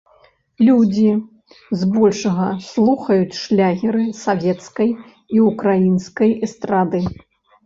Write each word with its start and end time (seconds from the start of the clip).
Людзі 0.67 1.09
збольшага 1.81 2.47
слухаюць 2.69 3.37
шлягеры 3.41 4.03
савецкай 4.23 4.89
і 5.37 5.45
украінскай 5.51 6.35
эстрады. 6.51 7.05